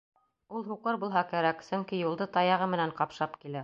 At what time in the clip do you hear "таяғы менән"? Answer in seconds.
2.39-3.01